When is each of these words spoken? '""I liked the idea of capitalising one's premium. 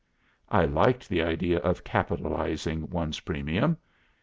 '""I 0.49 0.65
liked 0.65 1.07
the 1.07 1.21
idea 1.21 1.59
of 1.59 1.83
capitalising 1.83 2.89
one's 2.89 3.19
premium. 3.19 3.77